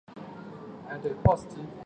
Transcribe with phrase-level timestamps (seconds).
[0.87, 1.69] 差别错误分析。